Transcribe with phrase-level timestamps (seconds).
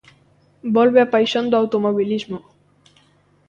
[0.75, 2.37] Volve a paixón do automobilismo.